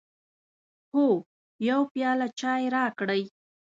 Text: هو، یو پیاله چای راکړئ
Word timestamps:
هو، 0.95 1.05
یو 1.69 1.81
پیاله 1.93 2.27
چای 2.39 2.63
راکړئ 2.75 3.23